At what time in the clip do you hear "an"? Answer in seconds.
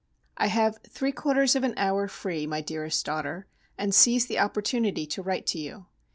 1.63-1.75